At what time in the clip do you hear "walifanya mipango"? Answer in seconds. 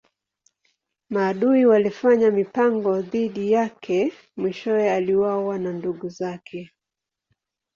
1.65-3.01